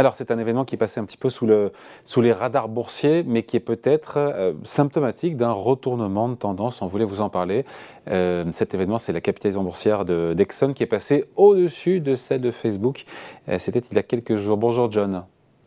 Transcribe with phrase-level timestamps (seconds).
[0.00, 1.72] Alors c'est un événement qui est passé un petit peu sous, le,
[2.06, 6.80] sous les radars boursiers, mais qui est peut-être euh, symptomatique d'un retournement de tendance.
[6.80, 7.66] On voulait vous en parler.
[8.10, 12.40] Euh, cet événement, c'est la capitalisation boursière de d'Exxon qui est passée au-dessus de celle
[12.40, 13.04] de Facebook.
[13.50, 14.56] Euh, c'était il y a quelques jours.
[14.56, 15.24] Bonjour John.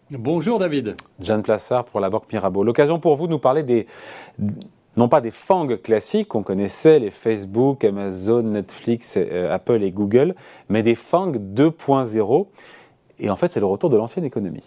[0.10, 0.96] Bonjour David.
[1.20, 2.64] John Plassard pour la Banque Mirabeau.
[2.64, 3.86] L'occasion pour vous de nous parler des
[4.98, 9.16] non pas des fangs classiques qu'on connaissait, les Facebook, Amazon, Netflix,
[9.50, 10.34] Apple et Google,
[10.70, 12.48] mais des fangs 2.0.
[13.20, 14.64] Et en fait, c'est le retour de l'ancienne économie.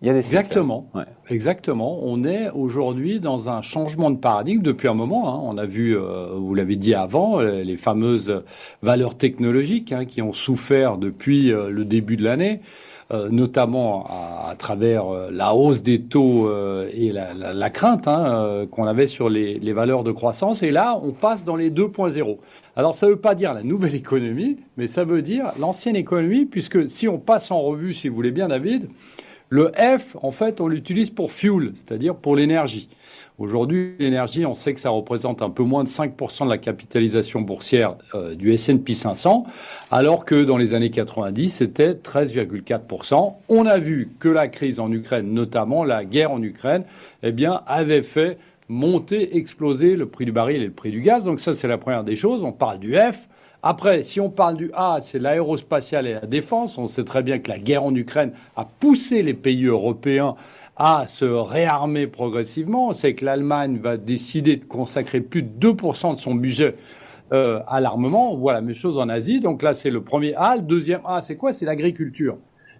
[0.00, 0.86] Il y a des exactement,
[1.28, 1.98] exactement.
[2.02, 5.28] On est aujourd'hui dans un changement de paradigme depuis un moment.
[5.28, 5.40] Hein.
[5.44, 8.44] On a vu, euh, vous l'avez dit avant, les fameuses
[8.80, 12.60] valeurs technologiques hein, qui ont souffert depuis euh, le début de l'année.
[13.10, 18.84] Euh, notamment à, travers euh, la hausse des taux euh, et la, crainte hein, qu'on
[18.84, 20.62] avait sur les, les, valeurs de croissance.
[20.62, 22.36] Et là, on passe dans les 2.0.
[22.76, 26.44] Alors, ça ne veut pas dire la nouvelle économie, mais ça veut dire l'ancienne économie,
[26.44, 28.90] puisque si on passe en revue, si vous voulez bien, David,
[29.50, 32.88] le F, en fait, on l'utilise pour fuel, c'est-à-dire pour l'énergie.
[33.38, 37.40] Aujourd'hui, l'énergie, on sait que ça représente un peu moins de 5% de la capitalisation
[37.40, 39.44] boursière euh, du S&P 500,
[39.90, 43.34] alors que dans les années 90, c'était 13,4%.
[43.48, 46.84] On a vu que la crise en Ukraine, notamment la guerre en Ukraine,
[47.22, 48.38] eh bien, avait fait
[48.68, 51.24] monter, exploser le prix du baril et le prix du gaz.
[51.24, 52.44] Donc ça, c'est la première des choses.
[52.44, 53.28] On parle du F.
[53.62, 56.78] Après, si on parle du A, c'est l'aérospatiale et la défense.
[56.78, 60.36] On sait très bien que la guerre en Ukraine a poussé les pays européens
[60.76, 62.88] à se réarmer progressivement.
[62.88, 66.76] On sait que l'Allemagne va décider de consacrer plus de 2% de son budget
[67.32, 68.32] euh, à l'armement.
[68.32, 69.40] On voit la même chose en Asie.
[69.40, 70.54] Donc là, c'est le premier A.
[70.54, 71.52] Le deuxième A, c'est quoi?
[71.52, 72.38] C'est l'agriculture.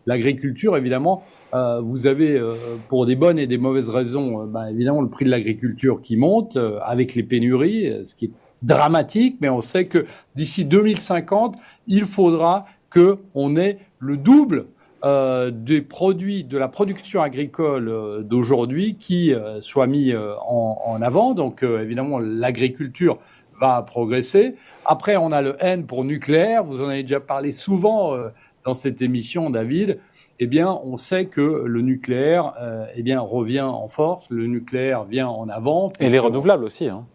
[0.08, 1.22] L'agriculture, évidemment,
[1.54, 2.54] euh, vous avez, euh,
[2.88, 6.58] pour des bonnes et des mauvaises raisons, bah, évidemment, le prix de l'agriculture qui monte
[6.82, 8.30] avec les pénuries, ce qui est
[8.62, 14.66] dramatique, mais on sait que d'ici 2050, il faudra qu'on ait le double
[15.04, 21.02] euh, des produits de la production agricole euh, d'aujourd'hui qui euh, soit mis en, en,
[21.02, 21.34] avant.
[21.34, 23.18] Donc évidemment, l'agriculture
[23.60, 24.54] va progresser.
[24.84, 26.64] Après, on a le N pour nucléaire.
[26.64, 28.16] Vous en avez déjà parlé souvent
[28.64, 29.98] dans cette émission, David.
[30.40, 32.54] Eh bien, on sait que le nucléaire,
[32.94, 34.30] eh bien, revient en force.
[34.30, 35.92] Le nucléaire vient en avant.
[36.00, 36.86] Et les renouvelables aussi.
[36.86, 37.06] Hein.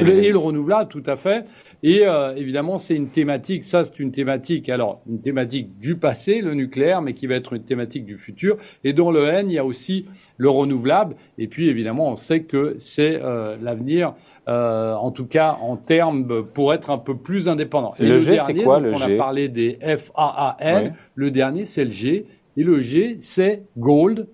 [0.00, 1.44] Et le, renouvelable, tout à fait.
[1.82, 6.40] Et euh, évidemment, c'est une thématique, ça c'est une thématique, alors une thématique du passé,
[6.40, 8.56] le nucléaire, mais qui va être une thématique du futur.
[8.84, 10.06] Et dans le N, il y a aussi
[10.36, 11.16] le renouvelable.
[11.38, 14.14] Et puis évidemment, on sait que c'est euh, l'avenir,
[14.48, 17.94] euh, en tout cas en termes pour être un peu plus indépendant.
[17.98, 20.92] Et le, G, c'est quoi le On a parlé des FAAN.
[21.14, 22.26] Le dernier, c'est le G.
[22.56, 24.26] Et le G, c'est gold,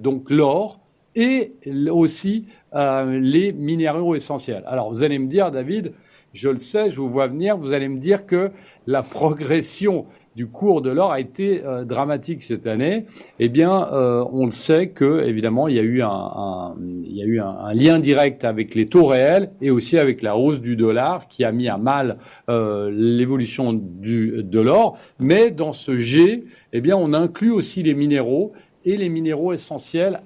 [0.00, 0.83] donc l'or
[1.14, 1.54] et
[1.90, 4.64] aussi euh, les minéraux essentiels.
[4.66, 5.92] Alors vous allez me dire, David,
[6.32, 8.50] je le sais, je vous vois venir, vous allez me dire que
[8.86, 13.06] la progression du cours de l'or a été euh, dramatique cette année.
[13.38, 17.16] Eh bien, euh, on le sait que évidemment il y a eu un, un il
[17.16, 20.60] y a eu un, lien direct avec les taux réels et aussi avec la hausse
[20.60, 24.98] du dollar qui a mis à mal euh, l'évolution du de l'or.
[25.18, 28.52] Mais dans ce G, eh bien, on inclut aussi les minéraux
[28.84, 30.20] et les minéraux essentiels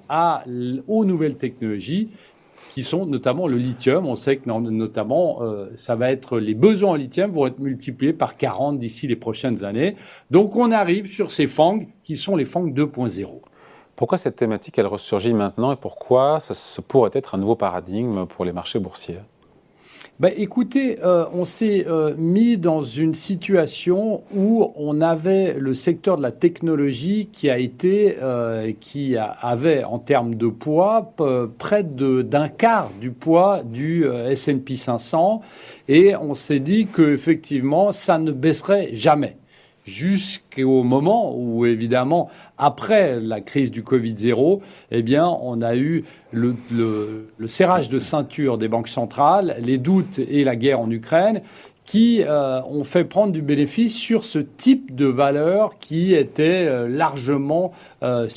[0.87, 2.09] aux nouvelles technologies
[2.69, 4.05] qui sont notamment le lithium.
[4.05, 8.13] On sait que notamment, euh, ça va être les besoins en lithium vont être multipliés
[8.13, 9.95] par 40 d'ici les prochaines années.
[10.31, 13.41] Donc on arrive sur ces FANG qui sont les FANG 2.0.
[13.95, 16.53] Pourquoi cette thématique elle ressurgit maintenant et pourquoi ça
[16.87, 19.19] pourrait être un nouveau paradigme pour les marchés boursiers?
[20.19, 26.17] Ben, écoutez, euh, on s'est euh, mis dans une situation où on avait le secteur
[26.17, 31.13] de la technologie qui a été, euh, qui avait en termes de poids
[31.57, 35.41] près d'un quart du poids du S&P 500,
[35.87, 39.38] et on s'est dit que effectivement ça ne baisserait jamais
[39.89, 44.61] jusqu'au moment où, évidemment, après la crise du Covid-0,
[44.91, 46.55] eh bien, on a eu le,
[47.47, 51.41] serrage de ceinture des banques centrales, les doutes et la guerre en Ukraine
[51.85, 56.87] qui euh, ont fait prendre du bénéfice sur ce type de valeur qui était euh,
[56.87, 57.71] largement
[58.03, 58.27] euh.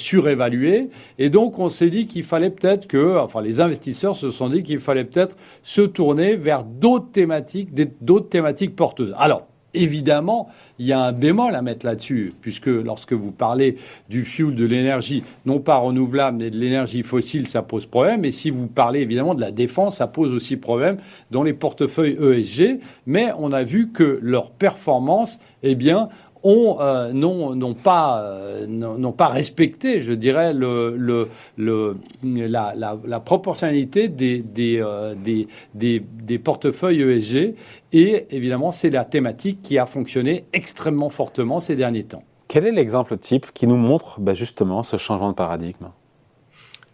[1.19, 4.63] Et donc, on s'est dit qu'il fallait peut-être que, enfin, les investisseurs se sont dit
[4.63, 9.15] qu'il fallait peut-être se tourner vers d'autres thématiques, d'autres thématiques porteuses.
[9.19, 10.49] Alors, Évidemment,
[10.79, 13.77] il y a un bémol à mettre là-dessus, puisque lorsque vous parlez
[14.11, 18.25] du fuel, de l'énergie, non pas renouvelable, mais de l'énergie fossile, ça pose problème.
[18.25, 20.99] Et si vous parlez évidemment de la défense, ça pose aussi problème
[21.31, 22.81] dans les portefeuilles ESG.
[23.07, 26.09] Mais on a vu que leur performance, eh bien,
[26.43, 32.99] ont euh, n'ont pas euh, n'ont pas respecté, je dirais, le, le, le la, la,
[33.05, 37.55] la, proportionnalité des des, euh, des, des, des portefeuilles ESG
[37.93, 42.23] et évidemment c'est la thématique qui a fonctionné extrêmement fortement ces derniers temps.
[42.49, 45.87] Quel est l'exemple type qui nous montre bah, justement ce changement de paradigme?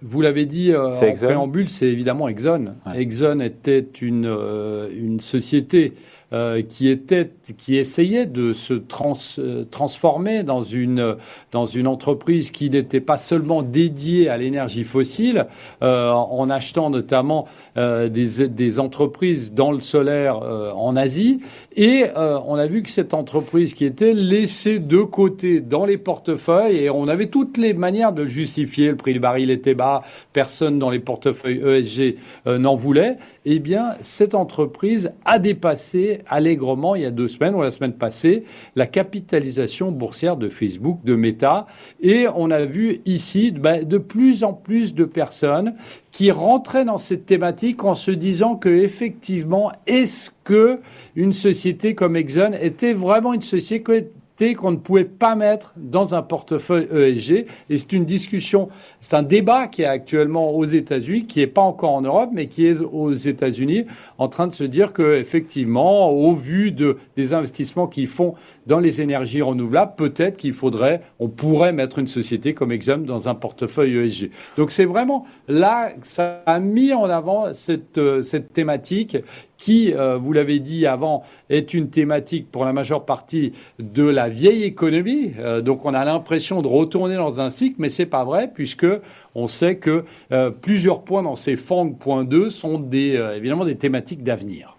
[0.01, 2.75] Vous l'avez dit euh, en préambule, c'est évidemment Exxon.
[2.95, 5.95] Exxon était une, euh, une société
[6.33, 11.17] euh, qui, était, qui essayait de se trans, euh, transformer dans une,
[11.51, 15.47] dans une entreprise qui n'était pas seulement dédiée à l'énergie fossile,
[15.81, 17.47] en achetant notamment
[17.77, 20.41] des, des, entreprises dans le solaire
[20.77, 21.41] en Asie.
[21.77, 26.77] Et on a vu que cette entreprise qui était laissée de côté dans les portefeuilles,
[26.77, 29.88] et on avait toutes les manières de le justifier, le prix du baril était bas,
[30.33, 37.03] personne dans les portefeuilles ESG n'en voulait, eh bien, cette entreprise a dépassé allègrement il
[37.03, 38.45] y a deux semaines ou la semaine passée
[38.77, 41.67] la capitalisation boursière de Facebook, de Meta.
[42.01, 45.75] Et on a vu ici ben, de plus en plus de personnes
[46.11, 50.81] qui rentraient dans cette thématique en se disant que effectivement, est-ce que
[51.15, 56.23] une société comme Exxon était vraiment une société qu'on ne pouvait pas mettre dans un
[56.23, 57.47] portefeuille ESG.
[57.71, 58.69] Et c'est une discussion,
[59.01, 62.47] c'est un débat qui est actuellement aux États-Unis, qui n'est pas encore en Europe, mais
[62.47, 63.85] qui est aux États-Unis,
[64.19, 68.35] en train de se dire que effectivement, au vu de, des investissements qu'ils font
[68.67, 73.29] dans les énergies renouvelables, peut-être qu'il faudrait, on pourrait mettre une société comme Exxon dans
[73.29, 74.31] un portefeuille ESG.
[74.57, 79.17] Donc c'est vraiment là que ça a mis en avant cette, euh, cette thématique
[79.59, 84.31] qui, euh, vous l'avez dit avant, est une thématique pour la majeure partie de la
[84.31, 85.33] vieille économie.
[85.39, 88.87] Euh, donc on a l'impression de retourner dans un cycle, mais c'est pas vrai puisque
[89.35, 94.77] on sait que euh, plusieurs points dans ces FANG.2 sont évidemment des thématiques d'avenir.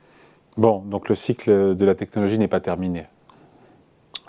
[0.58, 3.06] Bon, donc le cycle de la technologie n'est pas terminé.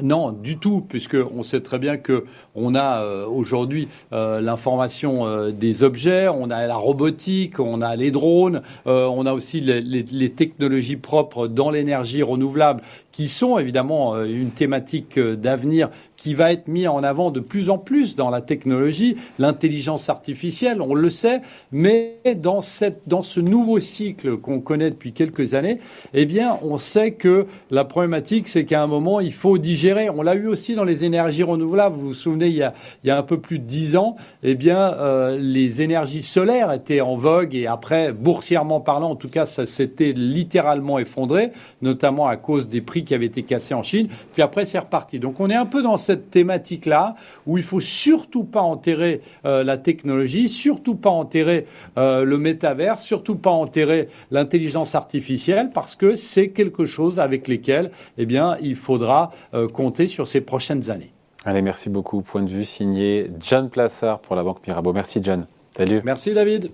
[0.02, 2.24] Non, du tout, puisque on sait très bien que
[2.54, 7.96] on a euh, aujourd'hui euh, l'information euh, des objets, on a la robotique, on a
[7.96, 12.82] les drones, on a aussi les, technologies propres dans l'énergie renouvelable,
[13.12, 17.78] qui sont évidemment une thématique d'avenir qui va être mis en avant de plus en
[17.78, 21.40] plus dans la technologie, l'intelligence artificielle, on le sait,
[21.72, 25.78] mais dans cette dans ce nouveau cycle qu'on connaît depuis quelques années,
[26.14, 30.22] eh bien, on sait que la problématique, c'est qu'à un moment, il faut digérer on
[30.22, 31.96] l'a eu aussi dans les énergies renouvelables.
[31.96, 35.38] Vous vous souvenez, il y a, un peu plus de dix ans, eh bien, euh,
[35.38, 40.12] les énergies solaires étaient en vogue et après, boursièrement parlant, en tout cas, ça s'était
[40.12, 41.50] littéralement effondré,
[41.82, 44.08] notamment à cause des prix qui avaient été cassés en Chine.
[44.32, 45.18] Puis après, c'est reparti.
[45.18, 47.14] Donc, on est un peu dans cette thématique-là
[47.46, 51.66] où il faut surtout pas enterrer euh, la technologie, surtout pas enterrer
[51.98, 57.90] euh, le métavers, surtout pas enterrer l'intelligence artificielle parce que c'est quelque chose avec lesquels,
[58.18, 59.30] eh bien, il faudra
[59.80, 61.12] compter sur ces prochaines années.
[61.44, 62.20] Allez, merci beaucoup.
[62.20, 64.92] Point de vue signé John Plassard pour la Banque Mirabeau.
[64.92, 65.46] Merci John.
[65.76, 66.02] Salut.
[66.04, 66.70] Merci David.